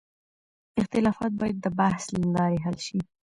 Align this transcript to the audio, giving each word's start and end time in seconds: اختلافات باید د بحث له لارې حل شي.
اختلافات 0.79 1.31
باید 1.41 1.57
د 1.61 1.67
بحث 1.79 2.03
له 2.17 2.25
لارې 2.35 2.57
حل 2.65 2.77
شي. 2.87 2.99